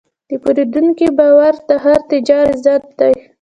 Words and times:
د 0.29 0.31
پیرودونکي 0.43 1.07
باور 1.17 1.53
د 1.67 1.69
هر 1.83 1.99
تجارت 2.11 2.49
عزت 2.53 2.83
دی. 2.99 3.13